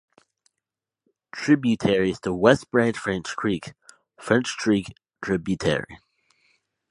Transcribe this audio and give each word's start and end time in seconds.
Tributaries 1.31 2.19
to 2.21 2.33
West 2.33 2.71
Branch 2.71 2.97
French 2.97 3.35
Creek 3.35 3.73
(French 4.19 4.55
Creek 4.57 4.87
tributary) 5.21 5.99